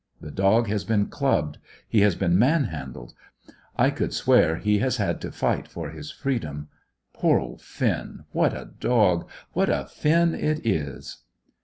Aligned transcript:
The 0.19 0.31
dog 0.31 0.65
has 0.67 0.83
been 0.83 1.09
clubbed; 1.09 1.59
he 1.87 2.01
has 2.01 2.15
been 2.15 2.35
man 2.39 2.63
handled; 2.63 3.13
I 3.75 3.91
could 3.91 4.15
swear 4.15 4.55
he 4.55 4.79
has 4.79 4.97
had 4.97 5.21
to 5.21 5.31
fight 5.31 5.67
for 5.67 5.91
his 5.91 6.09
freedom. 6.09 6.69
Poor 7.13 7.39
old 7.39 7.61
Finn! 7.61 8.23
What 8.31 8.55
a 8.55 8.65
dog! 8.79 9.29
What 9.53 9.69
a 9.69 9.85
Finn 9.85 10.33
it 10.33 10.65
is!" 10.65 11.17